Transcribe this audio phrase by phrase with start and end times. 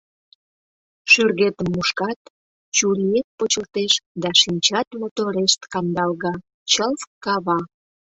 [1.11, 2.19] Шӱргетым мушкат—
[2.75, 6.33] чуриет почылтеш да шинчат моторешт кандалга
[6.71, 7.59] чылт кава.